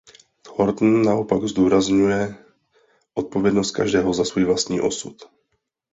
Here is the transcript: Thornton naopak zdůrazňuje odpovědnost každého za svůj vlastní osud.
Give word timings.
Thornton 0.43 1.03
naopak 1.03 1.43
zdůrazňuje 1.43 2.35
odpovědnost 3.13 3.71
každého 3.71 4.13
za 4.13 4.25
svůj 4.25 4.45
vlastní 4.45 4.81
osud. 4.81 5.21